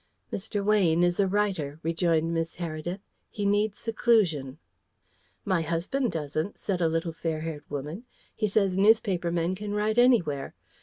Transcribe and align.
"Mr. 0.33 0.65
Weyne 0.65 1.03
is 1.03 1.19
a 1.19 1.27
writer," 1.27 1.79
rejoined 1.83 2.33
Miss 2.33 2.55
Heredith. 2.55 3.01
"He 3.29 3.45
needs 3.45 3.77
seclusion." 3.77 4.57
"My 5.45 5.61
husband 5.61 6.11
doesn't," 6.11 6.57
said 6.57 6.81
a 6.81 6.89
little 6.89 7.13
fair 7.13 7.41
haired 7.41 7.65
woman. 7.69 8.05
"He 8.35 8.47
says 8.47 8.75
newspaper 8.79 9.29
men 9.31 9.53
can 9.53 9.75
write 9.75 9.99
anywhere. 9.99 10.55